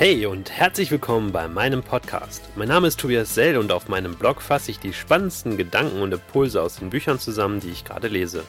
Hey 0.00 0.24
und 0.24 0.50
herzlich 0.50 0.90
willkommen 0.90 1.30
bei 1.30 1.46
meinem 1.46 1.82
Podcast. 1.82 2.42
Mein 2.56 2.68
Name 2.68 2.88
ist 2.88 2.98
Tobias 2.98 3.34
Sell 3.34 3.58
und 3.58 3.70
auf 3.70 3.90
meinem 3.90 4.14
Blog 4.14 4.40
fasse 4.40 4.70
ich 4.70 4.78
die 4.78 4.94
spannendsten 4.94 5.58
Gedanken 5.58 6.00
und 6.00 6.14
Impulse 6.14 6.62
aus 6.62 6.76
den 6.76 6.88
Büchern 6.88 7.18
zusammen, 7.18 7.60
die 7.60 7.68
ich 7.68 7.84
gerade 7.84 8.08
lese. 8.08 8.44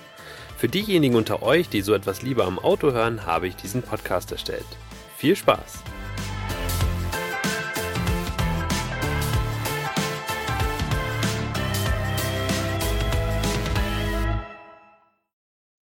Für 0.55 0.69
diejenigen 0.69 1.15
unter 1.15 1.43
euch, 1.43 1.67
die 1.67 1.81
so 1.81 1.93
etwas 1.93 2.21
lieber 2.21 2.45
am 2.45 2.57
Auto 2.57 2.93
hören, 2.93 3.25
habe 3.25 3.49
ich 3.49 3.57
diesen 3.57 3.81
Podcast 3.81 4.31
erstellt. 4.31 4.63
Viel 5.17 5.35
Spaß! 5.35 5.83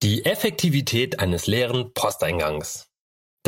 Die 0.01 0.25
Effektivität 0.25 1.19
eines 1.19 1.45
leeren 1.45 1.93
Posteingangs. 1.93 2.88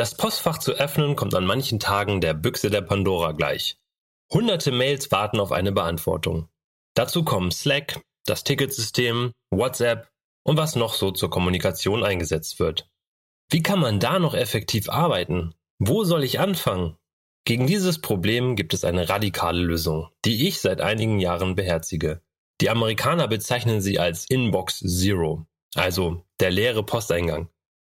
Das 0.02 0.16
Postfach 0.16 0.58
zu 0.58 0.72
öffnen 0.72 1.16
kommt 1.16 1.36
an 1.36 1.46
manchen 1.46 1.80
Tagen 1.80 2.22
der 2.22 2.34
Büchse 2.34 2.72
der 2.72 2.82
Pandora 2.82 3.34
gleich. 3.34 3.78
Hunderte 4.34 4.72
Mails 4.72 5.12
warten 5.12 5.40
auf 5.40 5.52
eine 5.52 5.72
Beantwortung. 5.72 6.48
Dazu 6.96 7.24
kommen 7.24 7.52
Slack, 7.52 8.02
das 8.26 8.44
Ticketsystem, 8.44 9.32
WhatsApp 9.52 10.10
und 10.44 10.58
was 10.58 10.76
noch 10.76 10.96
so 10.96 11.12
zur 11.12 11.30
Kommunikation 11.30 12.04
eingesetzt 12.04 12.60
wird. 12.60 12.90
Wie 13.52 13.62
kann 13.62 13.80
man 13.80 14.00
da 14.00 14.18
noch 14.18 14.34
effektiv 14.34 14.90
arbeiten? 14.90 15.54
Wo 15.78 16.04
soll 16.04 16.24
ich 16.24 16.40
anfangen? 16.40 16.98
Gegen 17.46 17.68
dieses 17.68 18.02
Problem 18.02 18.56
gibt 18.56 18.74
es 18.74 18.84
eine 18.84 19.08
radikale 19.08 19.62
Lösung, 19.62 20.10
die 20.26 20.48
ich 20.48 20.62
seit 20.62 20.82
einigen 20.82 21.20
Jahren 21.20 21.54
beherzige. 21.54 22.24
Die 22.60 22.72
Amerikaner 22.72 23.28
bezeichnen 23.28 23.82
sie 23.82 24.00
als 24.00 24.26
Inbox 24.28 24.80
Zero, 24.80 25.46
also 25.76 26.26
der 26.40 26.50
leere 26.50 26.84
Posteingang. 26.84 27.50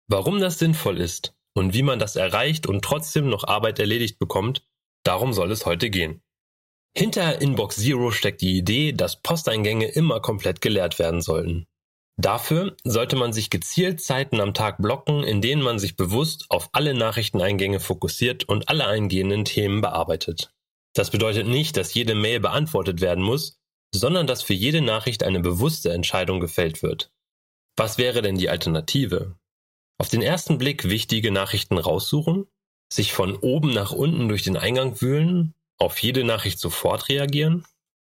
Warum 0.07 0.39
das 0.39 0.59
sinnvoll 0.59 1.01
ist 1.01 1.35
und 1.55 1.75
wie 1.75 1.83
man 1.83 1.99
das 1.99 2.17
erreicht 2.17 2.67
und 2.67 2.85
trotzdem 2.85 3.29
noch 3.29 3.45
Arbeit 3.45 3.79
erledigt 3.79 4.19
bekommt, 4.19 4.67
darum 5.05 5.33
soll 5.33 5.51
es 5.51 5.67
heute 5.67 5.91
gehen. 5.91 6.23
Hinter 6.97 7.41
Inbox 7.41 7.77
Zero 7.77 8.11
steckt 8.11 8.41
die 8.41 8.57
Idee, 8.57 8.93
dass 8.93 9.21
Posteingänge 9.21 9.87
immer 9.87 10.21
komplett 10.21 10.61
geleert 10.61 10.99
werden 10.99 11.23
sollten. 11.23 11.67
Dafür 12.17 12.77
sollte 12.85 13.17
man 13.17 13.33
sich 13.33 13.51
gezielt 13.51 14.01
Zeiten 14.01 14.41
am 14.41 14.55
Tag 14.55 14.81
blocken, 14.81 15.25
in 15.25 15.41
denen 15.41 15.63
man 15.63 15.81
sich 15.81 15.97
bewusst 15.97 16.47
auf 16.49 16.69
alle 16.73 16.95
Nachrichteneingänge 16.95 17.81
fokussiert 17.81 18.45
und 18.45 18.69
alle 18.69 18.87
eingehenden 18.87 19.45
Themen 19.45 19.81
bearbeitet. 19.81 20.53
Das 20.95 21.11
bedeutet 21.11 21.49
nicht, 21.49 21.77
dass 21.77 21.95
jede 21.95 22.15
Mail 22.15 22.39
beantwortet 22.39 23.01
werden 23.01 23.25
muss, 23.25 23.59
sondern 23.93 24.29
dass 24.29 24.43
für 24.43 24.55
jede 24.55 24.81
Nachricht 24.81 25.25
eine 25.25 25.41
bewusste 25.41 25.93
Entscheidung 25.93 26.39
gefällt 26.39 26.83
wird. 26.83 27.11
Was 27.77 27.99
wäre 27.99 28.23
denn 28.23 28.37
die 28.37 28.49
Alternative? 28.49 29.37
Auf 29.99 30.09
den 30.09 30.23
ersten 30.23 30.59
Blick 30.59 30.89
wichtige 30.89 31.31
Nachrichten 31.31 31.79
raussuchen, 31.79 32.47
sich 32.93 33.13
von 33.13 33.37
oben 33.37 33.73
nach 33.73 33.93
unten 33.93 34.29
durch 34.29 34.43
den 34.43 34.57
Eingang 34.57 35.01
wühlen, 35.01 35.55
auf 35.79 35.99
jede 35.99 36.25
Nachricht 36.25 36.59
sofort 36.59 37.09
reagieren? 37.09 37.65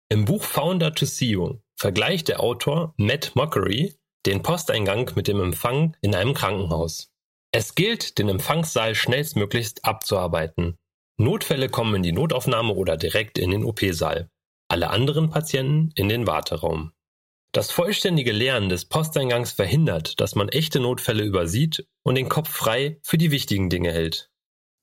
Im 0.10 0.26
Buch 0.26 0.44
Founder 0.44 0.94
to 0.94 1.06
CEO 1.06 1.62
vergleicht 1.76 2.28
der 2.28 2.40
Autor 2.40 2.94
Matt 2.98 3.36
Mockery 3.36 3.96
den 4.26 4.42
Posteingang 4.42 5.12
mit 5.16 5.28
dem 5.28 5.42
Empfang 5.42 5.98
in 6.02 6.16
einem 6.16 6.34
Krankenhaus. 6.34 7.12
Es 7.52 7.76
gilt, 7.76 8.18
den 8.18 8.30
Empfangssaal 8.30 8.96
schnellstmöglichst 8.96 9.86
abzuarbeiten. 9.86 10.78
Notfälle 11.18 11.70
kommen 11.70 11.96
in 11.96 12.04
die 12.04 12.12
Notaufnahme 12.12 12.74
oder 12.74 12.98
direkt 12.98 13.38
in 13.38 13.52
den 13.52 13.64
OP-Saal. 13.64 14.30
Alle 14.70 14.90
anderen 14.90 15.30
Patienten 15.30 15.92
in 15.96 16.10
den 16.10 16.26
Warteraum. 16.26 16.94
Das 17.54 17.70
vollständige 17.70 18.32
Leeren 18.32 18.68
des 18.68 18.86
Posteingangs 18.86 19.52
verhindert, 19.52 20.20
dass 20.20 20.34
man 20.34 20.50
echte 20.50 20.80
Notfälle 20.80 21.24
übersieht 21.24 21.88
und 22.02 22.16
den 22.16 22.28
Kopf 22.28 22.50
frei 22.50 22.98
für 23.04 23.20
die 23.20 23.30
wichtigen 23.30 23.70
Dinge 23.70 23.92
hält. 23.92 24.32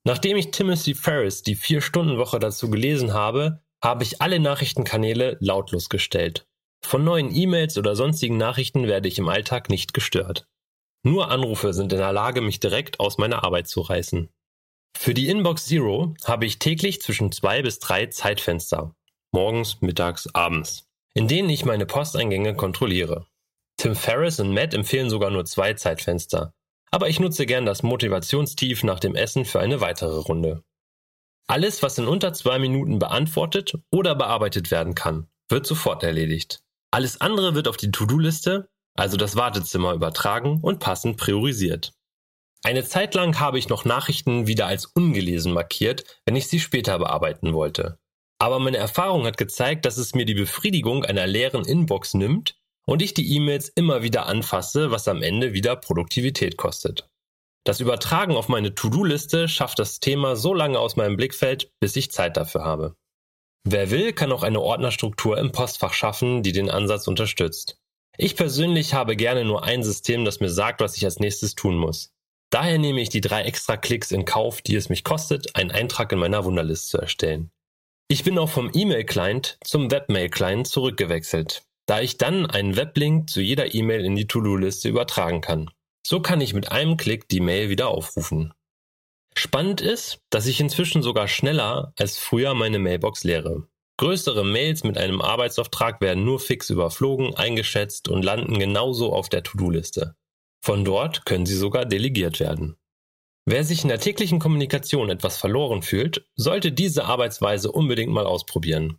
Nachdem 0.05 0.37
ich 0.37 0.51
Timothy 0.51 0.95
Ferris 0.95 1.43
die 1.43 1.55
Vier-Stunden-Woche 1.55 2.39
dazu 2.39 2.69
gelesen 2.69 3.13
habe, 3.13 3.61
habe 3.83 4.03
ich 4.03 4.21
alle 4.21 4.39
Nachrichtenkanäle 4.39 5.35
lautlos 5.41 5.89
gestellt. 5.89 6.47
Von 6.81 7.03
neuen 7.03 7.35
E-Mails 7.35 7.77
oder 7.77 7.97
sonstigen 7.97 8.37
Nachrichten 8.37 8.87
werde 8.87 9.09
ich 9.09 9.19
im 9.19 9.27
Alltag 9.27 9.69
nicht 9.69 9.93
gestört. 9.93 10.47
Nur 11.03 11.29
Anrufe 11.29 11.73
sind 11.73 11.91
in 11.91 11.99
der 11.99 12.13
Lage, 12.13 12.39
mich 12.39 12.61
direkt 12.61 13.01
aus 13.01 13.17
meiner 13.17 13.43
Arbeit 13.43 13.67
zu 13.67 13.81
reißen. 13.81 14.29
Für 14.97 15.13
die 15.13 15.27
Inbox 15.27 15.65
Zero 15.65 16.13
habe 16.23 16.45
ich 16.45 16.57
täglich 16.57 17.01
zwischen 17.01 17.33
zwei 17.33 17.63
bis 17.63 17.79
drei 17.79 18.05
Zeitfenster. 18.05 18.95
Morgens, 19.33 19.81
mittags, 19.81 20.33
abends 20.33 20.87
in 21.13 21.27
denen 21.27 21.49
ich 21.49 21.65
meine 21.65 21.85
Posteingänge 21.85 22.55
kontrolliere. 22.55 23.25
Tim 23.77 23.95
Ferriss 23.95 24.39
und 24.39 24.53
Matt 24.53 24.73
empfehlen 24.73 25.09
sogar 25.09 25.31
nur 25.31 25.45
zwei 25.45 25.73
Zeitfenster, 25.73 26.53
aber 26.91 27.09
ich 27.09 27.19
nutze 27.19 27.45
gern 27.45 27.65
das 27.65 27.83
Motivationstief 27.83 28.83
nach 28.83 28.99
dem 28.99 29.15
Essen 29.15 29.45
für 29.45 29.59
eine 29.59 29.81
weitere 29.81 30.17
Runde. 30.17 30.63
Alles, 31.47 31.81
was 31.83 31.97
in 31.97 32.07
unter 32.07 32.33
zwei 32.33 32.59
Minuten 32.59 32.99
beantwortet 32.99 33.73
oder 33.91 34.15
bearbeitet 34.15 34.71
werden 34.71 34.95
kann, 34.95 35.27
wird 35.49 35.65
sofort 35.65 36.03
erledigt. 36.03 36.63
Alles 36.91 37.19
andere 37.19 37.55
wird 37.55 37.67
auf 37.67 37.77
die 37.77 37.91
To-Do-Liste, 37.91 38.69
also 38.95 39.17
das 39.17 39.35
Wartezimmer, 39.35 39.93
übertragen 39.93 40.59
und 40.61 40.79
passend 40.79 41.17
priorisiert. 41.17 41.93
Eine 42.63 42.83
Zeit 42.83 43.15
lang 43.15 43.39
habe 43.39 43.57
ich 43.57 43.69
noch 43.69 43.85
Nachrichten 43.85 44.45
wieder 44.45 44.67
als 44.67 44.85
ungelesen 44.85 45.53
markiert, 45.53 46.21
wenn 46.25 46.35
ich 46.35 46.47
sie 46.47 46.59
später 46.59 46.99
bearbeiten 46.99 47.53
wollte. 47.53 47.97
Aber 48.41 48.57
meine 48.57 48.77
Erfahrung 48.77 49.27
hat 49.27 49.37
gezeigt, 49.37 49.85
dass 49.85 49.97
es 49.97 50.15
mir 50.15 50.25
die 50.25 50.33
Befriedigung 50.33 51.05
einer 51.05 51.27
leeren 51.27 51.63
Inbox 51.63 52.15
nimmt 52.15 52.55
und 52.87 53.03
ich 53.03 53.13
die 53.13 53.35
E-Mails 53.35 53.69
immer 53.69 54.01
wieder 54.01 54.25
anfasse, 54.25 54.89
was 54.89 55.07
am 55.07 55.21
Ende 55.21 55.53
wieder 55.53 55.75
Produktivität 55.75 56.57
kostet. 56.57 57.07
Das 57.65 57.81
Übertragen 57.81 58.35
auf 58.35 58.47
meine 58.47 58.73
To-Do-Liste 58.73 59.47
schafft 59.47 59.77
das 59.77 59.99
Thema 59.99 60.35
so 60.35 60.55
lange 60.55 60.79
aus 60.79 60.95
meinem 60.95 61.17
Blickfeld, 61.17 61.69
bis 61.79 61.95
ich 61.95 62.11
Zeit 62.11 62.35
dafür 62.35 62.63
habe. 62.63 62.95
Wer 63.63 63.91
will, 63.91 64.11
kann 64.11 64.31
auch 64.31 64.41
eine 64.41 64.59
Ordnerstruktur 64.59 65.37
im 65.37 65.51
Postfach 65.51 65.93
schaffen, 65.93 66.41
die 66.41 66.51
den 66.51 66.71
Ansatz 66.71 67.07
unterstützt. 67.07 67.77
Ich 68.17 68.35
persönlich 68.35 68.95
habe 68.95 69.15
gerne 69.15 69.45
nur 69.45 69.65
ein 69.65 69.83
System, 69.83 70.25
das 70.25 70.39
mir 70.39 70.49
sagt, 70.49 70.81
was 70.81 70.97
ich 70.97 71.05
als 71.05 71.19
nächstes 71.19 71.53
tun 71.53 71.77
muss. 71.77 72.09
Daher 72.49 72.79
nehme 72.79 73.01
ich 73.01 73.09
die 73.09 73.21
drei 73.21 73.43
extra 73.43 73.77
Klicks 73.77 74.11
in 74.11 74.25
Kauf, 74.25 74.63
die 74.63 74.75
es 74.75 74.89
mich 74.89 75.03
kostet, 75.03 75.55
einen 75.55 75.69
Eintrag 75.69 76.11
in 76.11 76.17
meiner 76.17 76.43
Wunderlist 76.43 76.89
zu 76.89 76.97
erstellen. 76.97 77.51
Ich 78.11 78.25
bin 78.25 78.37
auch 78.37 78.49
vom 78.49 78.69
E-Mail-Client 78.73 79.57
zum 79.63 79.89
Webmail-Client 79.89 80.67
zurückgewechselt, 80.67 81.63
da 81.85 82.01
ich 82.01 82.17
dann 82.17 82.45
einen 82.45 82.75
Weblink 82.75 83.29
zu 83.29 83.39
jeder 83.39 83.73
E-Mail 83.73 84.03
in 84.03 84.17
die 84.17 84.27
To-Do-Liste 84.27 84.89
übertragen 84.89 85.39
kann. 85.39 85.69
So 86.05 86.19
kann 86.19 86.41
ich 86.41 86.53
mit 86.53 86.73
einem 86.73 86.97
Klick 86.97 87.29
die 87.29 87.39
Mail 87.39 87.69
wieder 87.69 87.87
aufrufen. 87.87 88.53
Spannend 89.33 89.79
ist, 89.79 90.19
dass 90.29 90.45
ich 90.45 90.59
inzwischen 90.59 91.01
sogar 91.01 91.29
schneller 91.29 91.93
als 91.97 92.17
früher 92.17 92.53
meine 92.53 92.79
Mailbox 92.79 93.23
leere. 93.23 93.69
Größere 93.95 94.43
Mails 94.43 94.83
mit 94.83 94.97
einem 94.97 95.21
Arbeitsauftrag 95.21 96.01
werden 96.01 96.25
nur 96.25 96.41
fix 96.41 96.69
überflogen, 96.69 97.33
eingeschätzt 97.35 98.09
und 98.09 98.25
landen 98.25 98.59
genauso 98.59 99.13
auf 99.13 99.29
der 99.29 99.43
To-Do-Liste. 99.43 100.17
Von 100.61 100.83
dort 100.83 101.25
können 101.25 101.45
sie 101.45 101.55
sogar 101.55 101.85
delegiert 101.85 102.41
werden. 102.41 102.75
Wer 103.51 103.65
sich 103.65 103.83
in 103.83 103.89
der 103.89 103.99
täglichen 103.99 104.39
Kommunikation 104.39 105.09
etwas 105.09 105.35
verloren 105.35 105.81
fühlt, 105.81 106.25
sollte 106.37 106.71
diese 106.71 107.03
Arbeitsweise 107.03 107.69
unbedingt 107.69 108.13
mal 108.13 108.25
ausprobieren. 108.25 108.97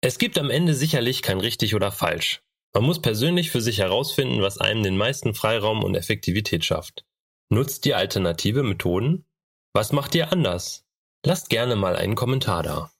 Es 0.00 0.18
gibt 0.18 0.38
am 0.38 0.50
Ende 0.50 0.74
sicherlich 0.74 1.20
kein 1.20 1.40
richtig 1.40 1.74
oder 1.74 1.90
falsch. 1.90 2.40
Man 2.72 2.84
muss 2.84 3.02
persönlich 3.02 3.50
für 3.50 3.60
sich 3.60 3.78
herausfinden, 3.78 4.40
was 4.40 4.58
einem 4.58 4.84
den 4.84 4.96
meisten 4.96 5.34
Freiraum 5.34 5.82
und 5.82 5.96
Effektivität 5.96 6.64
schafft. 6.64 7.06
Nutzt 7.50 7.86
ihr 7.86 7.96
alternative 7.96 8.62
Methoden? 8.62 9.24
Was 9.74 9.90
macht 9.90 10.14
ihr 10.14 10.30
anders? 10.30 10.84
Lasst 11.26 11.50
gerne 11.50 11.74
mal 11.74 11.96
einen 11.96 12.14
Kommentar 12.14 12.62
da. 12.62 12.92